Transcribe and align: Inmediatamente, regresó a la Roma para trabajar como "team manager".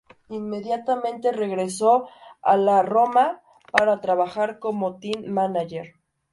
Inmediatamente, 0.29 1.31
regresó 1.31 2.09
a 2.41 2.57
la 2.57 2.81
Roma 2.81 3.43
para 3.71 4.01
trabajar 4.01 4.57
como 4.57 4.97
"team 4.97 5.25
manager". 5.31 5.93